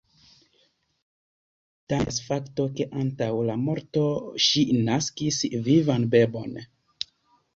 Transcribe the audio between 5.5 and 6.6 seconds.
vivan bebon.